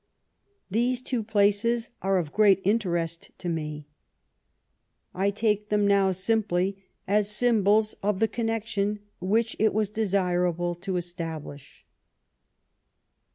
These 0.67 0.99
two 1.01 1.21
places 1.21 1.91
are 2.01 2.17
of 2.17 2.33
great 2.33 2.59
interest 2.63 3.29
to 3.37 3.47
me. 3.47 3.85
I 5.13 5.29
take 5.29 5.69
them 5.69 5.85
now 5.87 6.09
simply 6.09 6.83
as 7.07 7.29
symbols 7.29 7.93
of 8.01 8.19
the 8.19 8.27
connection 8.27 9.01
which 9.19 9.55
it 9.59 9.75
was 9.75 9.91
desirable 9.91 10.73
to 10.73 10.97
establish." 10.97 11.85